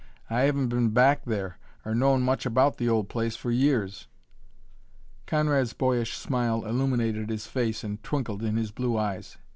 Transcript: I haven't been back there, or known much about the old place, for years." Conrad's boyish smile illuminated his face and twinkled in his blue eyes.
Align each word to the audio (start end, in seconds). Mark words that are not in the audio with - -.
I 0.31 0.41
haven't 0.45 0.69
been 0.69 0.89
back 0.89 1.25
there, 1.25 1.59
or 1.85 1.93
known 1.93 2.23
much 2.23 2.47
about 2.47 2.77
the 2.77 2.89
old 2.89 3.07
place, 3.07 3.35
for 3.35 3.51
years." 3.51 4.07
Conrad's 5.27 5.73
boyish 5.73 6.17
smile 6.17 6.65
illuminated 6.65 7.29
his 7.29 7.45
face 7.45 7.83
and 7.83 8.01
twinkled 8.01 8.41
in 8.41 8.57
his 8.57 8.71
blue 8.71 8.97
eyes. 8.97 9.37